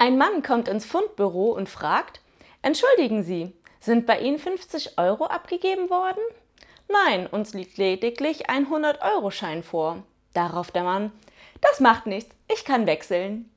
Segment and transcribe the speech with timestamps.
[0.00, 2.20] Ein Mann kommt ins Fundbüro und fragt,
[2.62, 6.22] Entschuldigen Sie, sind bei Ihnen 50 Euro abgegeben worden?
[6.88, 10.04] Nein, uns liegt lediglich ein 100-Euro-Schein vor.
[10.34, 11.10] Darauf der Mann,
[11.60, 13.50] das macht nichts, ich kann wechseln.